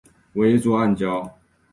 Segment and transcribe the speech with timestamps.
[0.33, 1.31] 为一座暗礁。